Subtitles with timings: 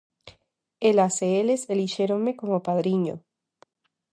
[0.89, 3.15] Elas e eles elixíronme como Padriño.